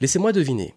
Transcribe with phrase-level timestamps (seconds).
[0.00, 0.74] Laissez-moi deviner.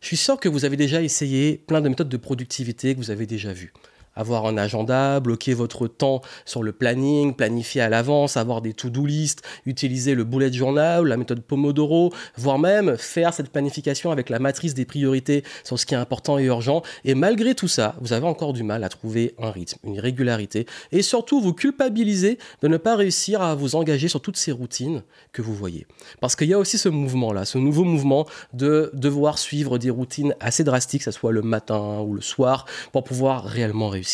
[0.00, 3.10] Je suis sûr que vous avez déjà essayé plein de méthodes de productivité que vous
[3.10, 3.72] avez déjà vues
[4.16, 9.06] avoir un agenda, bloquer votre temps sur le planning, planifier à l'avance, avoir des to-do
[9.06, 14.38] list, utiliser le bullet journal, la méthode Pomodoro, voire même faire cette planification avec la
[14.38, 16.82] matrice des priorités sur ce qui est important et urgent.
[17.04, 20.66] Et malgré tout ça, vous avez encore du mal à trouver un rythme, une régularité,
[20.92, 25.02] et surtout vous culpabilisez de ne pas réussir à vous engager sur toutes ces routines
[25.32, 25.86] que vous voyez.
[26.20, 30.34] Parce qu'il y a aussi ce mouvement-là, ce nouveau mouvement de devoir suivre des routines
[30.40, 34.05] assez drastiques, que ce soit le matin ou le soir, pour pouvoir réellement réussir.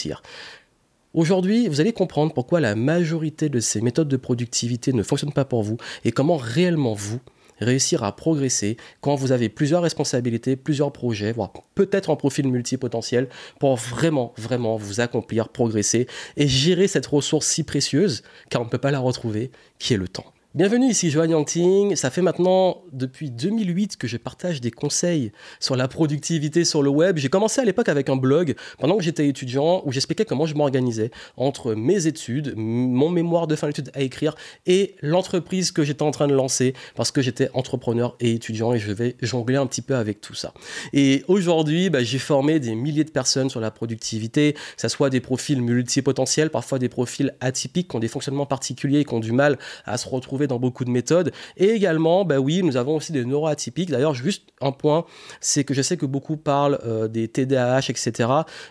[1.14, 5.44] Aujourd'hui, vous allez comprendre pourquoi la majorité de ces méthodes de productivité ne fonctionnent pas
[5.44, 7.20] pour vous et comment réellement vous
[7.58, 13.28] réussir à progresser quand vous avez plusieurs responsabilités, plusieurs projets, voire peut-être un profil multipotentiel
[13.60, 18.70] pour vraiment, vraiment vous accomplir, progresser et gérer cette ressource si précieuse, car on ne
[18.70, 20.32] peut pas la retrouver, qui est le temps.
[20.54, 21.96] Bienvenue ici Johan Yangting.
[21.96, 26.90] Ça fait maintenant depuis 2008 que je partage des conseils sur la productivité sur le
[26.90, 27.16] web.
[27.16, 30.54] J'ai commencé à l'époque avec un blog pendant que j'étais étudiant où j'expliquais comment je
[30.54, 34.34] m'organisais entre mes études, mon mémoire de fin d'études à écrire
[34.66, 38.78] et l'entreprise que j'étais en train de lancer parce que j'étais entrepreneur et étudiant et
[38.78, 40.52] je vais jongler un petit peu avec tout ça.
[40.92, 45.08] Et aujourd'hui, bah, j'ai formé des milliers de personnes sur la productivité, que ce soit
[45.08, 49.20] des profils multipotentiels, parfois des profils atypiques qui ont des fonctionnements particuliers et qui ont
[49.20, 51.32] du mal à se retrouver dans beaucoup de méthodes.
[51.56, 53.90] Et également, bah oui, nous avons aussi des neuroatypiques.
[53.90, 55.04] D'ailleurs, juste un point,
[55.40, 58.28] c'est que je sais que beaucoup parlent euh, des TDAH, etc.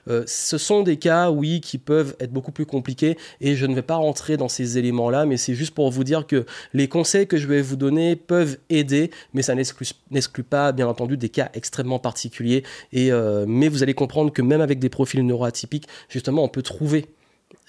[0.08, 3.76] Euh, ce sont des cas, oui, qui peuvent être beaucoup plus compliqués et je ne
[3.76, 7.28] vais pas rentrer dans ces éléments-là, mais c'est juste pour vous dire que les conseils
[7.28, 11.50] que je vais vous donner peuvent aider, mais ça n'exclut pas, bien entendu, des cas
[11.54, 12.64] extrêmement particuliers.
[12.96, 17.06] Euh, mais vous allez comprendre que même avec des profils neuroatypiques, justement, on peut trouver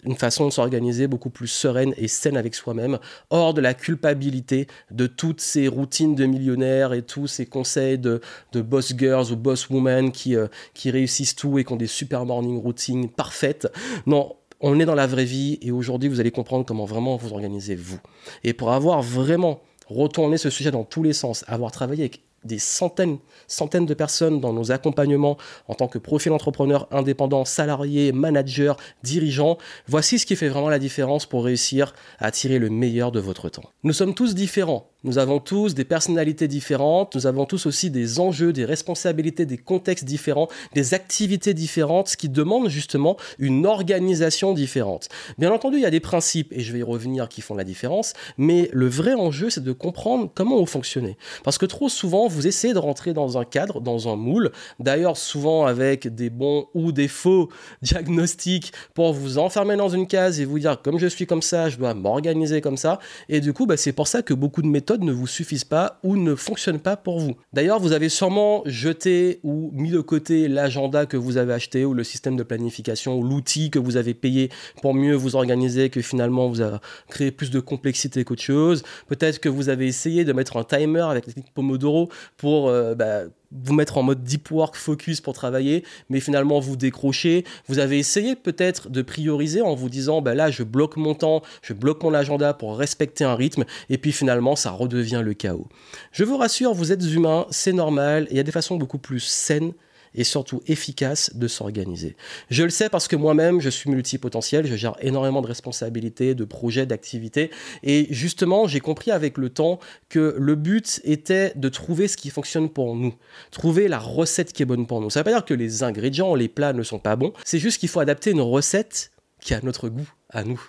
[0.05, 2.98] une façon de s'organiser beaucoup plus sereine et saine avec soi-même,
[3.31, 8.20] hors de la culpabilité de toutes ces routines de millionnaires et tous ces conseils de,
[8.55, 12.25] boss girls ou boss women qui, euh, qui réussissent tout et qui ont des super
[12.25, 13.69] morning routines parfaites.
[14.06, 17.33] Non, on est dans la vraie vie et aujourd'hui vous allez comprendre comment vraiment vous
[17.33, 17.98] organisez vous.
[18.45, 22.58] Et pour avoir vraiment retourné ce sujet dans tous les sens, avoir travaillé avec des
[22.58, 25.36] centaines, centaines de personnes dans nos accompagnements
[25.69, 29.58] en tant que profil entrepreneur indépendant, salarié, manager, dirigeant.
[29.86, 33.48] Voici ce qui fait vraiment la différence pour réussir à tirer le meilleur de votre
[33.48, 33.64] temps.
[33.85, 34.92] Nous sommes tous différents.
[35.05, 39.58] Nous avons tous des personnalités différentes, nous avons tous aussi des enjeux, des responsabilités, des
[39.58, 45.08] contextes différents, des activités différentes, ce qui demande justement une organisation différente.
[45.39, 47.64] Bien entendu, il y a des principes, et je vais y revenir, qui font la
[47.64, 51.17] différence, mais le vrai enjeu, c'est de comprendre comment vous fonctionnez.
[51.42, 55.17] Parce que trop souvent, vous essayez de rentrer dans un cadre, dans un moule, d'ailleurs
[55.17, 57.48] souvent avec des bons ou des faux
[57.83, 61.70] diagnostics pour vous enfermer dans une case et vous dire, comme je suis comme ça,
[61.70, 64.68] je dois m'organiser comme ça, et du coup, bah, c'est pour ça que beaucoup de
[64.68, 67.36] méthodes ne vous suffisent pas ou ne fonctionnent pas pour vous.
[67.53, 71.95] D'ailleurs, vous avez sûrement jeté ou mis de côté l'agenda que vous avez acheté ou
[71.95, 76.01] le système de planification ou l'outil que vous avez payé pour mieux vous organiser que
[76.01, 78.83] finalement vous a créé plus de complexité qu'autre chose.
[79.08, 82.95] Peut-être que vous avez essayé de mettre un timer avec la technique Pomodoro pour euh,
[82.95, 83.23] bah,
[83.64, 87.45] vous mettre en mode deep work focus pour travailler, mais finalement vous décrochez.
[87.68, 91.42] Vous avez essayé peut-être de prioriser en vous disant, bah là je bloque mon temps,
[91.62, 95.68] je bloque mon agenda pour respecter un rythme, et puis finalement ça redevient le chaos.
[96.12, 99.20] Je vous rassure, vous êtes humain, c'est normal, il y a des façons beaucoup plus
[99.20, 99.73] saines
[100.14, 102.17] et surtout efficace de s'organiser.
[102.50, 106.45] Je le sais parce que moi-même, je suis multipotentiel, je gère énormément de responsabilités, de
[106.45, 107.50] projets, d'activités.
[107.83, 109.78] Et justement, j'ai compris avec le temps
[110.08, 113.14] que le but était de trouver ce qui fonctionne pour nous,
[113.50, 115.11] trouver la recette qui est bonne pour nous.
[115.11, 117.58] Ça ne veut pas dire que les ingrédients, les plats ne sont pas bons, c'est
[117.58, 120.61] juste qu'il faut adapter une recette qui a notre goût à nous.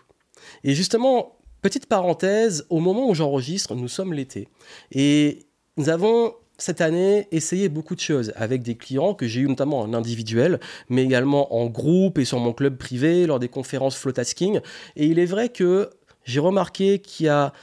[0.64, 4.50] Et justement, petite parenthèse, au moment où j'enregistre, nous sommes l'été.
[4.92, 5.46] Et
[5.78, 9.80] nous avons cette année essayé beaucoup de choses avec des clients que j'ai eu notamment
[9.80, 10.60] en individuel,
[10.90, 14.60] mais également en groupe et sur mon club privé lors des conférences Flotasking.
[14.96, 15.90] Et il est vrai que
[16.26, 17.54] j'ai remarqué qu'il y a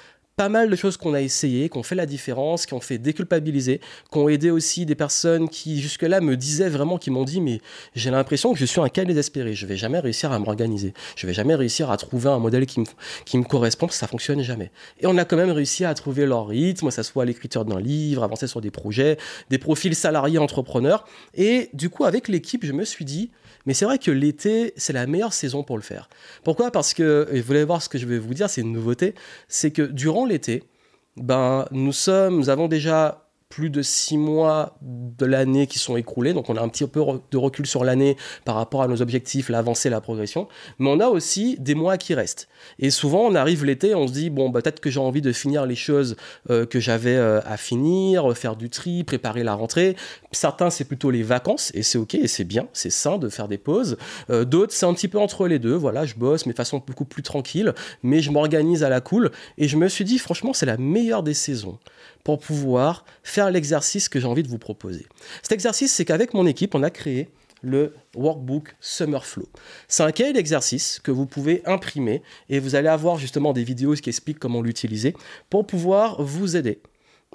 [0.41, 2.97] pas mal de choses qu'on a essayé, qui ont fait la différence, qui ont fait
[2.97, 7.43] déculpabiliser, qui ont aidé aussi des personnes qui jusque-là me disaient vraiment, qui m'ont dit
[7.43, 7.61] mais
[7.95, 11.27] j'ai l'impression que je suis un cas désespéré, je vais jamais réussir à m'organiser, je
[11.27, 12.87] vais jamais réussir à trouver un modèle qui me,
[13.27, 14.71] qui me correspond, parce ça fonctionne jamais.
[14.99, 17.79] Et on a quand même réussi à trouver leur rythme, que ce soit l'écriture d'un
[17.79, 19.19] livre, avancer sur des projets,
[19.51, 21.05] des profils salariés entrepreneurs.
[21.35, 23.31] Et du coup, avec l'équipe, je me suis dit,
[23.71, 26.09] mais c'est vrai que l'été, c'est la meilleure saison pour le faire.
[26.43, 26.73] Pourquoi?
[26.73, 29.15] Parce que, et vous allez voir ce que je vais vous dire, c'est une nouveauté,
[29.47, 30.65] c'est que durant l'été,
[31.17, 36.33] ben, nous, sommes, nous avons déjà plus de six mois de l'année qui sont écroulés,
[36.33, 39.49] donc on a un petit peu de recul sur l'année par rapport à nos objectifs,
[39.49, 40.47] l'avancée, la progression,
[40.79, 42.49] mais on a aussi des mois qui restent.
[42.79, 45.33] Et souvent, on arrive l'été, on se dit, bon, bah, peut-être que j'ai envie de
[45.33, 46.17] finir les choses
[46.49, 49.97] euh, que j'avais euh, à finir, faire du tri, préparer la rentrée.
[50.31, 53.49] Certains, c'est plutôt les vacances, et c'est ok, et c'est bien, c'est sain de faire
[53.49, 53.97] des pauses.
[54.31, 56.81] Euh, d'autres, c'est un petit peu entre les deux, voilà, je bosse, mais de façon
[56.87, 57.75] beaucoup plus tranquille,
[58.05, 61.25] mais je m'organise à la cool, et je me suis dit, franchement, c'est la meilleure
[61.25, 61.81] des saisons
[62.25, 65.07] pour pouvoir faire l'exercice que j'ai envie de vous proposer.
[65.43, 67.31] Cet exercice, c'est qu'avec mon équipe, on a créé
[67.63, 69.49] le workbook Summer Flow.
[69.89, 73.95] C'est un cahier d'exercice que vous pouvez imprimer et vous allez avoir justement des vidéos
[73.95, 75.15] qui expliquent comment l'utiliser
[75.49, 76.81] pour pouvoir vous aider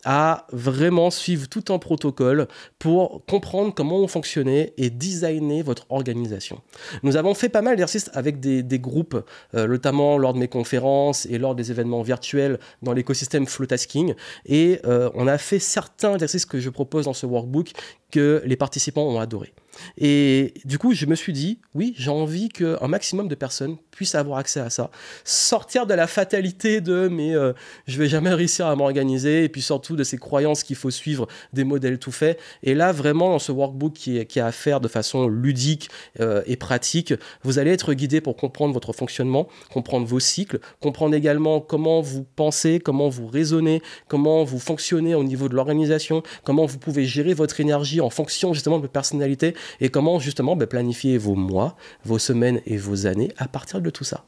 [0.06, 2.48] à vraiment suivre tout un protocole
[2.80, 6.62] pour comprendre comment on fonctionnait et designer votre organisation.
[7.04, 9.20] Nous avons fait pas mal d'exercices avec des, groupes,
[9.56, 14.14] euh, notamment lors de mes conférences et lors des événements virtuels dans l'écosystème Flowtasking.
[14.46, 17.72] Et euh, on a fait certains exercices que je propose dans ce workbook
[18.16, 19.54] que les participants ont adoré.
[19.98, 24.16] Et du coup, je me suis dit, oui, j'ai envie qu'un maximum de personnes puissent
[24.16, 24.90] avoir accès à ça.
[25.26, 27.52] Sortir de la fatalité de mais euh,
[27.88, 31.28] je vais jamais réussir à m'organiser, et puis surtout de ces croyances qu'il faut suivre
[31.52, 32.40] des modèles tout faits.
[32.64, 35.90] Et là, vraiment, dans ce workbook qui est, qui à faire de façon ludique
[36.22, 37.14] euh, et pratique,
[37.44, 42.26] vous allez être guidé pour comprendre votre fonctionnement, comprendre vos cycles, comprendre également comment vous
[42.38, 47.34] pensez, comment vous raisonnez, comment vous fonctionnez au niveau de l'organisation, comment vous pouvez gérer
[47.34, 52.20] votre énergie fonction justement de votre personnalité et comment justement ben, planifier vos mois, vos
[52.20, 54.26] semaines et vos années à partir de tout ça.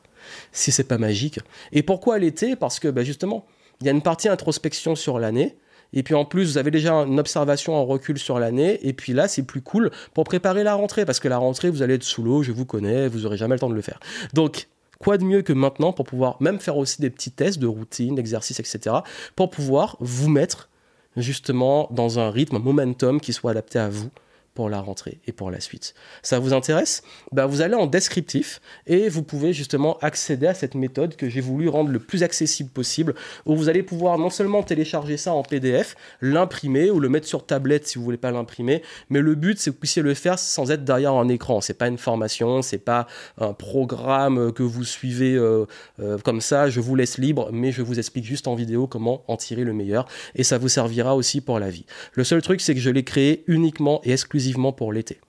[0.52, 1.40] Si c'est pas magique.
[1.72, 2.56] Et pourquoi l'été?
[2.56, 3.46] Parce que ben, justement,
[3.82, 5.58] il y a une partie introspection sur l'année.
[5.94, 8.86] Et puis en plus, vous avez déjà une observation en recul sur l'année.
[8.86, 11.06] Et puis là, c'est plus cool pour préparer la rentrée.
[11.06, 13.56] Parce que la rentrée, vous allez être sous l'eau, je vous connais, vous aurez jamais
[13.56, 14.00] le temps de le faire.
[14.34, 14.68] Donc,
[15.00, 18.16] quoi de mieux que maintenant pour pouvoir même faire aussi des petits tests de routine,
[18.16, 18.98] d'exercice, etc.
[19.36, 20.70] Pour pouvoir vous mettre
[21.18, 24.10] justement dans un rythme, un momentum qui soit adapté à vous
[24.58, 25.94] pour la rentrée et pour la suite.
[26.24, 27.04] Ça vous intéresse?
[27.32, 31.42] Ben Vous allez en descriptif et vous pouvez justement accéder à cette méthode que j'ai
[31.42, 33.14] voulu rendre le plus accessible possible,
[33.46, 37.46] où vous allez pouvoir non seulement télécharger ça en PDF, l'imprimer ou le mettre sur
[37.46, 38.82] tablette si vous voulez pas l'imprimer,
[39.12, 41.62] mais le but c'est que vous puissiez le faire sans être derrière un écran.
[41.62, 43.06] C'est pas une formation, c'est pas
[43.38, 45.68] un programme que vous suivez euh,
[46.00, 46.68] euh, comme ça.
[46.68, 49.74] Je vous laisse libre, mais je vous explique juste en vidéo comment en tirer le
[49.74, 51.86] meilleur et ça vous servira aussi pour la vie.
[52.14, 55.20] Le seul truc c'est que je l'ai créé uniquement et exclusivement pour l'été.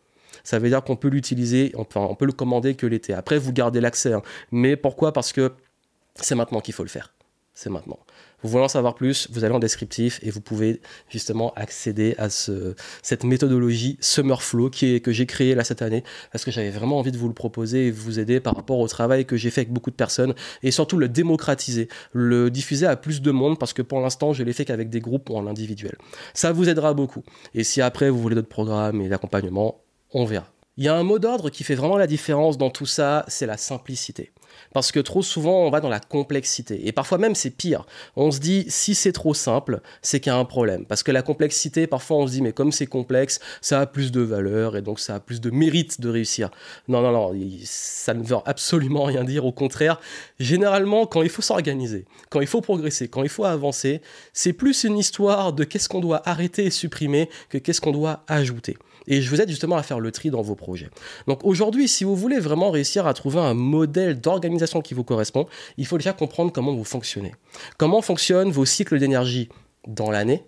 [0.44, 1.84] Ça veut dire qu'on peut l'utiliser, on
[2.14, 3.12] peut le commander que l'été.
[3.12, 4.12] Après, vous gardez l'accès.
[4.12, 4.22] Hein.
[4.50, 5.12] Mais pourquoi?
[5.12, 5.52] Parce que
[6.14, 7.12] c'est maintenant qu'il faut le faire.
[7.54, 7.98] C'est maintenant.
[8.42, 12.30] Vous voulez en savoir plus, vous allez en descriptif et vous pouvez justement accéder à
[12.30, 16.50] ce, cette méthodologie Summer Flow qui est, que j'ai créée là cette année parce que
[16.50, 19.36] j'avais vraiment envie de vous le proposer et vous aider par rapport au travail que
[19.36, 23.30] j'ai fait avec beaucoup de personnes et surtout le démocratiser, le diffuser à plus de
[23.32, 25.96] monde parce que pour l'instant je l'ai fait qu'avec des groupes ou en individuel.
[26.32, 27.24] Ça vous aidera beaucoup.
[27.54, 29.82] Et si après vous voulez d'autres programmes et d'accompagnement,
[30.12, 30.46] on verra.
[30.76, 33.46] Il y a un mot d'ordre qui fait vraiment la différence dans tout ça, c'est
[33.46, 34.30] la simplicité.
[34.72, 36.86] Parce que trop souvent, on va dans la complexité.
[36.86, 37.86] Et parfois même, c'est pire.
[38.16, 40.84] On se dit, si c'est trop simple, c'est qu'il y a un problème.
[40.86, 44.12] Parce que la complexité, parfois, on se dit, mais comme c'est complexe, ça a plus
[44.12, 46.50] de valeur et donc ça a plus de mérite de réussir.
[46.88, 47.32] Non, non, non,
[47.64, 49.44] ça ne veut absolument rien dire.
[49.44, 50.00] Au contraire,
[50.38, 54.00] généralement, quand il faut s'organiser, quand il faut progresser, quand il faut avancer,
[54.32, 58.24] c'est plus une histoire de qu'est-ce qu'on doit arrêter et supprimer que qu'est-ce qu'on doit
[58.28, 58.76] ajouter.
[59.10, 60.90] Et je vous aide justement à faire le tri dans vos projets.
[61.26, 64.37] Donc aujourd'hui, si vous voulez vraiment réussir à trouver un modèle d'organisation
[64.82, 65.46] qui vous correspond,
[65.76, 67.34] il faut déjà comprendre comment vous fonctionnez.
[67.76, 69.48] Comment fonctionnent vos cycles d'énergie
[69.86, 70.44] dans l'année,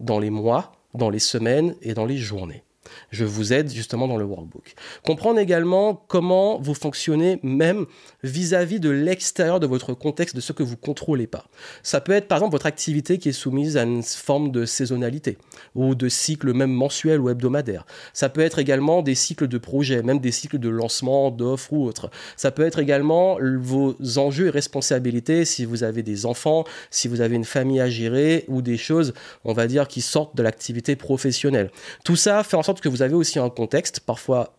[0.00, 2.63] dans les mois, dans les semaines et dans les journées?
[3.10, 4.74] Je vous aide justement dans le workbook.
[5.04, 7.86] Comprendre également comment vous fonctionnez même
[8.22, 11.46] vis-à-vis de l'extérieur de votre contexte, de ce que vous contrôlez pas.
[11.82, 15.38] Ça peut être par exemple votre activité qui est soumise à une forme de saisonnalité
[15.74, 17.86] ou de cycle même mensuel ou hebdomadaire.
[18.12, 21.84] Ça peut être également des cycles de projets, même des cycles de lancement, d'offres ou
[21.84, 22.10] autres.
[22.36, 27.20] Ça peut être également vos enjeux et responsabilités si vous avez des enfants, si vous
[27.20, 29.14] avez une famille à gérer ou des choses,
[29.44, 31.70] on va dire, qui sortent de l'activité professionnelle.
[32.04, 34.56] Tout ça fait en sorte que vous avez aussi un contexte, parfois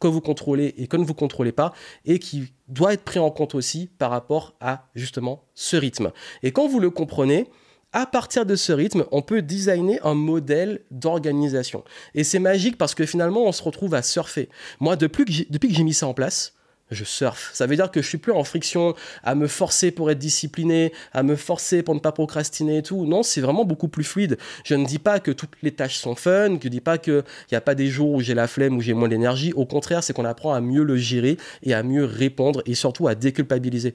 [0.00, 1.72] que vous contrôlez et que ne vous contrôlez pas,
[2.04, 6.10] et qui doit être pris en compte aussi par rapport à justement ce rythme.
[6.42, 7.48] Et quand vous le comprenez,
[7.92, 11.84] à partir de ce rythme, on peut designer un modèle d'organisation.
[12.14, 14.48] Et c'est magique parce que finalement, on se retrouve à surfer.
[14.80, 16.54] Moi, depuis que j'ai mis ça en place,
[16.92, 17.50] je surfe.
[17.54, 20.92] Ça veut dire que je suis plus en friction à me forcer pour être discipliné,
[21.12, 23.06] à me forcer pour ne pas procrastiner et tout.
[23.06, 24.38] Non, c'est vraiment beaucoup plus fluide.
[24.64, 27.24] Je ne dis pas que toutes les tâches sont fun, je ne dis pas qu'il
[27.50, 29.52] n'y a pas des jours où j'ai la flemme, où j'ai moins d'énergie.
[29.54, 33.08] Au contraire, c'est qu'on apprend à mieux le gérer et à mieux répondre et surtout
[33.08, 33.94] à déculpabiliser.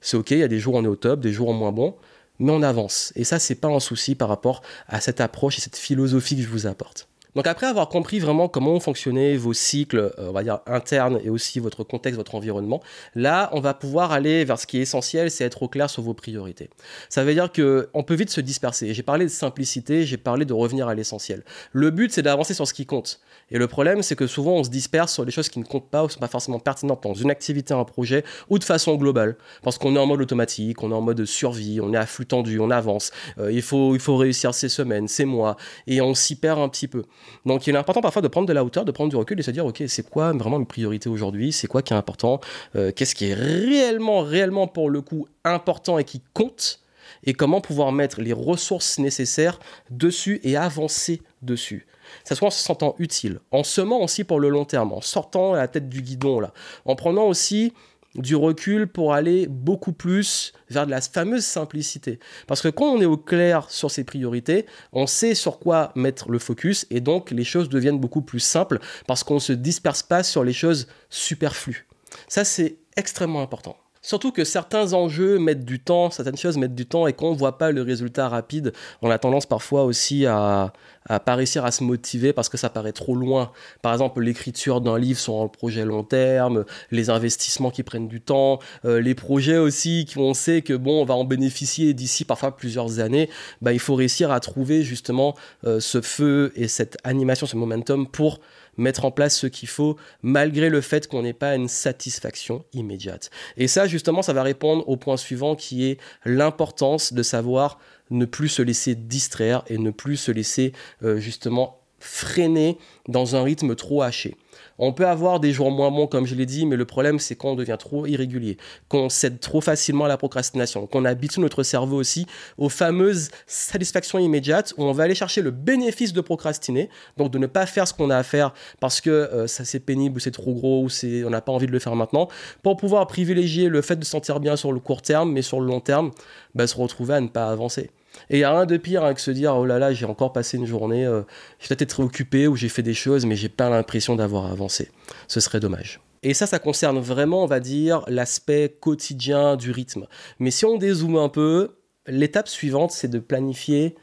[0.00, 1.52] C'est ok, il y a des jours où on est au top, des jours où
[1.52, 1.96] on est moins bon.
[2.38, 3.12] mais on avance.
[3.16, 6.42] Et ça, c'est pas un souci par rapport à cette approche et cette philosophie que
[6.42, 7.08] je vous apporte.
[7.34, 11.30] Donc après avoir compris vraiment comment fonctionnaient vos cycles, euh, on va dire internes et
[11.30, 12.82] aussi votre contexte, votre environnement,
[13.14, 16.02] là on va pouvoir aller vers ce qui est essentiel, c'est être au clair sur
[16.02, 16.70] vos priorités.
[17.08, 18.94] Ça veut dire que on peut vite se disperser.
[18.94, 21.44] J'ai parlé de simplicité, j'ai parlé de revenir à l'essentiel.
[21.72, 23.20] Le but c'est d'avancer sur ce qui compte.
[23.50, 25.90] Et le problème, c'est que souvent, on se disperse sur des choses qui ne comptent
[25.90, 29.36] pas ou sont pas forcément pertinentes dans une activité, un projet, ou de façon globale.
[29.62, 32.26] Parce qu'on est en mode automatique, on est en mode survie, on est à flux
[32.26, 33.12] tendu, on avance.
[33.38, 36.68] Euh, il, faut, il faut réussir ces semaines, ces mois, et on s'y perd un
[36.68, 37.04] petit peu.
[37.46, 39.42] Donc, il est important parfois de prendre de la hauteur, de prendre du recul et
[39.42, 41.52] se dire, OK, c'est quoi vraiment mes priorités aujourd'hui?
[41.52, 42.40] C'est quoi qui est important?
[42.76, 46.80] Euh, Qu'est-ce qui est réellement, réellement pour le coup important et qui compte?
[47.24, 49.58] Et comment pouvoir mettre les ressources nécessaires
[49.90, 51.86] dessus et avancer dessus?
[52.22, 55.54] Ça soit en se sentant utile, en semant aussi pour le long terme, en sortant
[55.54, 56.52] la tête du guidon là,
[56.84, 57.72] en prenant aussi
[58.14, 62.18] du recul pour aller beaucoup plus vers de la fameuse simplicité.
[62.46, 66.30] Parce que quand on est au clair sur ses priorités, on sait sur quoi mettre
[66.30, 70.02] le focus et donc les choses deviennent beaucoup plus simples parce qu'on ne se disperse
[70.02, 71.86] pas sur les choses superflues.
[72.28, 73.76] Ça, c'est extrêmement important.
[74.04, 77.38] Surtout que certains enjeux mettent du temps, certaines choses mettent du temps et qu'on ne
[77.38, 80.74] voit pas le résultat rapide, on a tendance parfois aussi à,
[81.08, 83.50] à pas réussir à se motiver parce que ça paraît trop loin.
[83.80, 88.20] Par exemple, l'écriture d'un livre sur un projet long terme, les investissements qui prennent du
[88.20, 92.26] temps, euh, les projets aussi qui on sait que bon, on va en bénéficier d'ici
[92.26, 93.30] parfois plusieurs années.
[93.62, 95.34] Bah, il faut réussir à trouver justement
[95.64, 98.40] euh, ce feu et cette animation, ce momentum pour
[98.76, 103.30] mettre en place ce qu'il faut, malgré le fait qu'on n'ait pas une satisfaction immédiate.
[103.56, 107.78] Et ça, justement, ça va répondre au point suivant qui est l'importance de savoir
[108.10, 113.42] ne plus se laisser distraire et ne plus se laisser euh, justement freiner dans un
[113.42, 114.36] rythme trop haché.
[114.78, 117.34] On peut avoir des jours moins bons, comme je l'ai dit, mais le problème, c'est
[117.34, 118.56] qu'on devient trop irrégulier,
[118.88, 122.26] qu'on cède trop facilement à la procrastination, qu'on habitue notre cerveau aussi
[122.58, 127.38] aux fameuses satisfactions immédiates où on va aller chercher le bénéfice de procrastiner, donc de
[127.38, 130.20] ne pas faire ce qu'on a à faire parce que euh, ça c'est pénible ou
[130.20, 130.88] c'est trop gros ou
[131.26, 132.28] on n'a pas envie de le faire maintenant,
[132.62, 135.60] pour pouvoir privilégier le fait de se sentir bien sur le court terme, mais sur
[135.60, 136.10] le long terme,
[136.54, 137.90] bah, se retrouver à ne pas avancer.
[138.30, 140.32] Et il n'y a rien de pire que se dire oh là là, j'ai encore
[140.32, 141.22] passé une journée, euh,
[141.58, 144.90] j'ai peut-être occupé ou j'ai fait des choses, mais j'ai pas l'impression d'avoir avancé.
[145.28, 146.00] Ce serait dommage.
[146.22, 150.06] Et ça, ça concerne vraiment, on va dire, l'aspect quotidien du rythme.
[150.38, 153.94] Mais si on dézoome un peu, l'étape suivante, c'est de planifier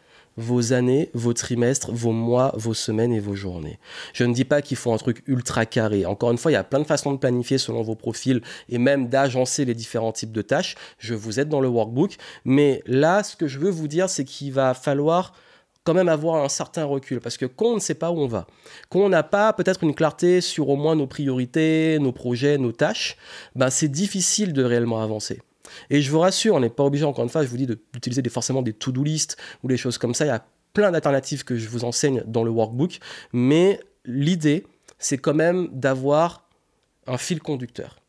[0.41, 3.79] vos années, vos trimestres, vos mois, vos semaines et vos journées.
[4.13, 6.05] Je ne dis pas qu'il faut un truc ultra carré.
[6.05, 8.77] Encore une fois, il y a plein de façons de planifier selon vos profils et
[8.77, 10.75] même d'agencer les différents types de tâches.
[10.98, 12.17] Je vous aide dans le workbook.
[12.43, 15.33] Mais là, ce que je veux vous dire, c'est qu'il va falloir
[15.83, 18.27] quand même avoir un certain recul parce que quand on ne sait pas où on
[18.27, 18.45] va,
[18.89, 22.71] quand on n'a pas peut-être une clarté sur au moins nos priorités, nos projets, nos
[22.71, 23.17] tâches,
[23.55, 25.41] ben c'est difficile de réellement avancer.
[25.90, 28.22] Et je vous rassure, on n'est pas obligé, encore une fois, je vous dis d'utiliser
[28.30, 30.25] forcément des to-do list ou des choses comme ça.
[30.25, 33.00] Il y a plein d'alternatives que je vous enseigne dans le workbook.
[33.34, 34.66] Mais l'idée,
[35.00, 36.48] c'est quand même d'avoir
[37.08, 38.00] un fil conducteur.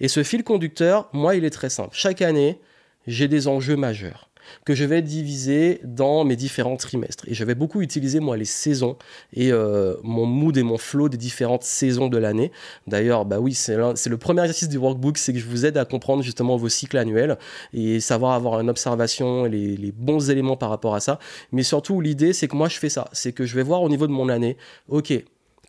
[0.00, 1.90] Et ce fil conducteur, moi, il est très simple.
[1.92, 2.60] Chaque année,
[3.06, 4.30] j'ai des enjeux majeurs
[4.64, 7.24] que je vais diviser dans mes différents trimestres.
[7.28, 8.96] Et je vais beaucoup utiliser, moi, les saisons
[9.32, 12.52] et euh, mon mood et mon flow des différentes saisons de l'année.
[12.86, 15.84] D'ailleurs, bah oui, c'est le premier exercice du workbook, c'est que je vous aide à
[15.84, 17.38] comprendre justement vos cycles annuels
[17.72, 21.18] et savoir avoir une observation et les, les bons éléments par rapport à ça.
[21.52, 23.08] Mais surtout, l'idée, c'est que moi, je fais ça.
[23.12, 24.56] C'est que je vais voir au niveau de mon année,
[24.88, 25.12] ok,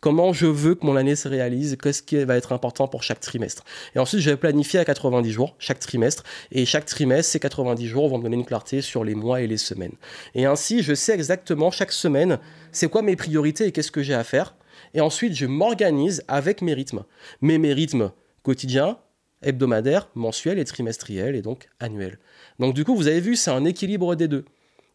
[0.06, 3.18] comment je veux que mon année se réalise, qu'est-ce qui va être important pour chaque
[3.18, 3.64] trimestre.
[3.96, 6.22] Et ensuite, je vais planifier à 90 jours chaque trimestre.
[6.52, 9.48] Et chaque trimestre, ces 90 jours vont me donner une clarté sur les mois et
[9.48, 9.94] les semaines.
[10.36, 12.38] Et ainsi, je sais exactement chaque semaine,
[12.70, 14.54] c'est quoi mes priorités et qu'est-ce que j'ai à faire.
[14.94, 17.02] Et ensuite, je m'organise avec mes rythmes.
[17.40, 18.12] Mais mes rythmes
[18.44, 18.98] quotidiens,
[19.42, 22.20] hebdomadaires, mensuels et trimestriels et donc annuels.
[22.60, 24.44] Donc du coup, vous avez vu, c'est un équilibre des deux.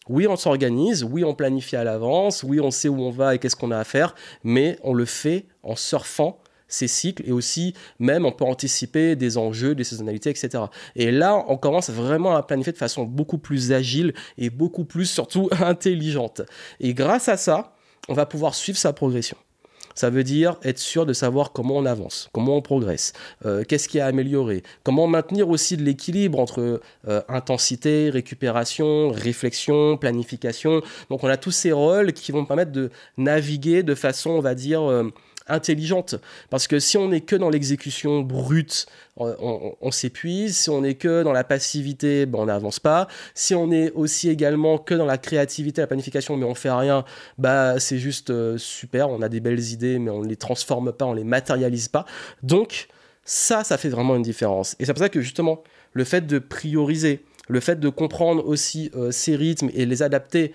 [0.10, 3.40] Oui, on s'organise, oui, on planifie à l'avance, oui, on sait où on va et
[3.40, 7.76] qu'est-ce qu'on a à faire, mais on le fait en surfant ces cycles et aussi
[8.00, 10.64] même on peut anticiper des enjeux, des saisonnalités, etc.
[10.96, 15.06] Et là, on commence vraiment à planifier de façon beaucoup plus agile et beaucoup plus
[15.06, 16.42] surtout intelligente.
[16.80, 17.76] Et grâce à ça,
[18.08, 19.38] on va pouvoir suivre sa progression.
[20.02, 23.14] Ça veut dire être sûr de savoir comment on avance, comment on progresse,
[23.46, 29.98] euh, qu'est-ce qui a amélioré, comment maintenir aussi de l'équilibre entre euh, intensité, récupération, réflexion,
[29.98, 30.82] planification.
[31.12, 34.56] Donc on a tous ces rôles qui vont permettre de naviguer de façon, on va
[34.56, 35.14] dire, euh,
[35.48, 36.16] intelligente.
[36.50, 38.86] Parce que si on n'est que dans l'exécution brute,
[39.18, 40.58] on, s'épuise.
[40.58, 43.08] Si on n'est que dans la passivité, ben on n'avance pas.
[43.36, 47.06] Si on est aussi également que dans la créativité, la planification, mais on fait rien,
[47.38, 49.10] bah c'est juste euh, super.
[49.10, 51.88] On a des belles idées, mais on ne les transforme pas, on ne les matérialise
[51.88, 52.06] pas.
[52.42, 52.88] Donc
[53.26, 54.76] ça, ça fait vraiment une différence.
[54.80, 58.92] Et c'est pour ça que justement, le fait de prioriser, le fait de comprendre aussi
[59.12, 60.54] ces rythmes et les adapter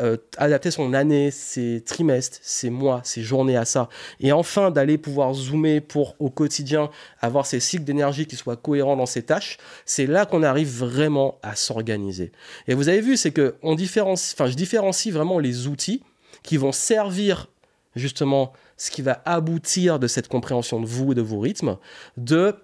[0.00, 3.88] euh, adapter son année, ses trimestres, ses mois, ses journées à ça.
[4.20, 8.96] Et enfin, d'aller pouvoir zoomer pour au quotidien avoir ces cycles d'énergie qui soient cohérents
[8.96, 12.32] dans ses tâches, c'est là qu'on arrive vraiment à s'organiser.
[12.68, 16.02] Et vous avez vu, c'est que on différencie, enfin, je différencie vraiment les outils
[16.42, 17.48] qui vont servir
[17.96, 21.76] justement ce qui va aboutir de cette compréhension de vous et de vos rythmes,
[22.16, 22.54] de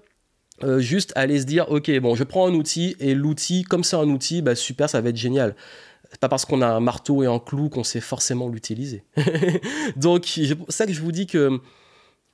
[0.63, 3.97] euh, juste aller se dire, ok, bon, je prends un outil et l'outil, comme c'est
[3.97, 5.55] un outil, bah super, ça va être génial
[6.19, 9.05] pas parce qu'on a un marteau et un clou qu'on sait forcément l'utiliser.
[9.97, 11.61] Donc, c'est ça que je vous dis que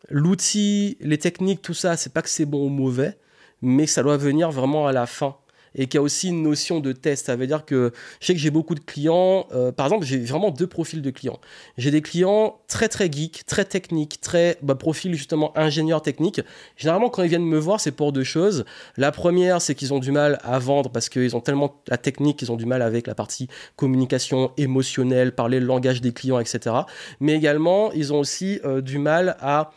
[0.08, 3.18] l'outil, les techniques, tout ça, c'est pas que c'est bon ou mauvais,
[3.60, 5.36] mais ça doit venir vraiment à la fin
[5.76, 7.26] et qui a aussi une notion de test.
[7.26, 9.46] Ça veut dire que je sais que j'ai beaucoup de clients.
[9.54, 11.38] Euh, par exemple, j'ai vraiment deux profils de clients.
[11.78, 16.40] J'ai des clients très très geeks, très techniques, très bah, profil justement ingénieur technique.
[16.76, 18.64] Généralement, quand ils viennent me voir, c'est pour deux choses.
[18.96, 22.38] La première, c'est qu'ils ont du mal à vendre parce qu'ils ont tellement la technique
[22.38, 26.74] qu'ils ont du mal avec la partie communication émotionnelle, parler le langage des clients, etc.
[27.20, 29.70] Mais également, ils ont aussi euh, du mal à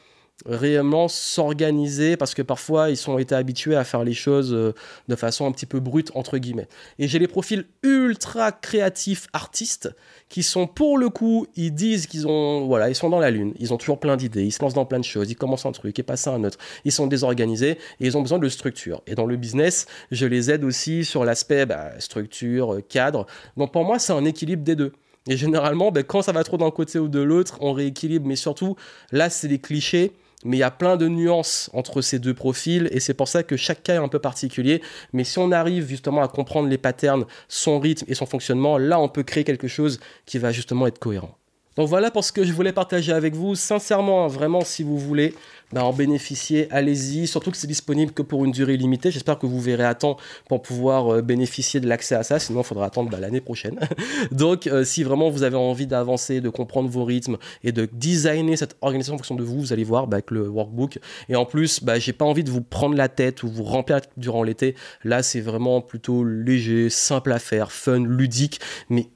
[0.46, 4.74] réellement s'organiser parce que parfois ils sont été habitués à faire les choses euh,
[5.08, 6.68] de façon un petit peu brute entre guillemets.
[6.98, 9.90] Et j'ai les profils ultra créatifs artistes
[10.30, 13.54] qui sont pour le coup, ils disent qu'ils ont voilà, ils sont dans la lune,
[13.60, 15.72] ils ont toujours plein d'idées, ils se lancent dans plein de choses, ils commencent un
[15.72, 16.58] truc et passent à un autre.
[16.86, 19.02] Ils sont désorganisés et ils ont besoin de structure.
[19.08, 23.26] Et dans le business, je les aide aussi sur l'aspect bah, structure, cadre.
[23.58, 24.94] Donc pour moi, c'est un équilibre des deux.
[25.28, 28.26] Et généralement, bah, quand ça va trop d'un côté ou de l'autre, on rééquilibre.
[28.28, 28.76] Mais surtout,
[29.12, 30.14] là, c'est des clichés
[30.46, 33.44] mais il y a plein de nuances entre ces deux profils et c'est pour ça
[33.44, 34.82] que chaque cas est un peu particulier.
[35.14, 39.00] Mais si on arrive justement à comprendre les patterns, son rythme et son fonctionnement, là
[39.00, 41.39] on peut créer quelque chose qui va justement être cohérent.
[41.80, 43.56] Donc voilà pour ce que je voulais partager avec vous.
[43.56, 45.34] Sincèrement, vraiment, si vous voulez
[45.72, 47.26] bah, en bénéficier, allez-y.
[47.26, 49.12] Surtout que c'est disponible que pour une durée limitée.
[49.12, 50.18] J'espère que vous verrez à temps
[50.50, 52.38] pour pouvoir euh, bénéficier de l'accès à ça.
[52.38, 53.80] Sinon, il faudra attendre bah, l'année prochaine.
[54.34, 58.58] Donc, euh, si vraiment vous avez envie d'avancer, de comprendre vos rythmes et de designer
[58.58, 61.00] cette organisation en fonction de vous, vous allez voir bah, avec le workbook.
[61.30, 64.02] Et en plus, bah, j'ai pas envie de vous prendre la tête ou vous remplir
[64.18, 64.76] durant l'été.
[65.06, 68.60] Là, c'est vraiment plutôt léger, simple à faire, fun, ludique,
[68.90, 69.08] mais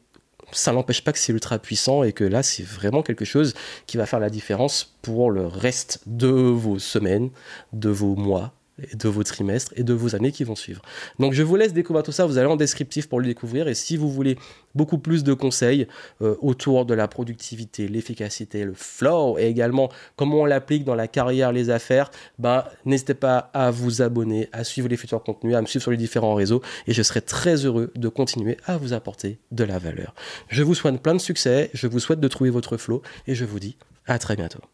[0.54, 3.54] ça n'empêche pas que c'est ultra puissant et que là, c'est vraiment quelque chose
[3.88, 7.30] qui va faire la différence pour le reste de vos semaines,
[7.74, 8.54] de vos mois,
[8.94, 10.82] de vos trimestres et de vos années qui vont suivre.
[11.20, 13.76] Donc je vous laisse découvrir tout ça, vous allez en descriptif pour le découvrir et
[13.76, 14.38] si vous voulez
[14.74, 15.88] beaucoup plus de conseils
[16.22, 21.08] euh, autour de la productivité, l'efficacité, le flow et également comment on l'applique dans la
[21.08, 22.10] carrière, les affaires,
[22.40, 25.92] ben, n'hésitez pas à vous abonner, à suivre les futurs contenus, à me suivre sur
[25.92, 29.78] les différents réseaux et je serai très heureux de continuer à vous apporter de la
[29.78, 30.16] valeur.
[30.48, 33.46] Je vous souhaite plein de succès, je vous souhaite de trouver votre flow et je
[33.46, 34.74] vous dis à très bientôt.